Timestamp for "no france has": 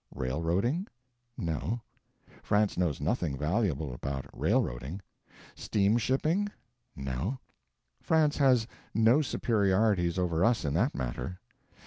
6.95-8.65